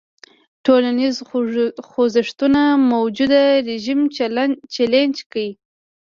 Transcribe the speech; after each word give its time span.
ټولنیز 0.65 1.15
خوځښتونه 1.89 2.61
موجوده 2.91 3.41
رژیم 3.69 3.99
چلنج 4.75 5.15
کړي. 5.31 5.49